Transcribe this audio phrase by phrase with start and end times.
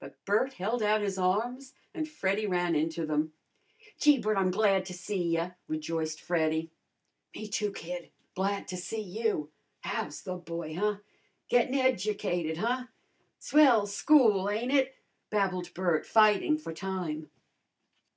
[0.00, 3.34] But Bert held out his arms and Freddy ran into them.
[4.00, 6.72] "Gee, Bert, I'm glad to see ya!" rejoiced Freddy.
[7.36, 9.52] "Me, too, kid, glad to see you!
[9.82, 10.96] How's the boy, huh?
[11.48, 12.86] Gettin' educated, huh?
[13.38, 14.96] Swell school, ain't it?"
[15.30, 17.30] babbled Bert, fighting for time.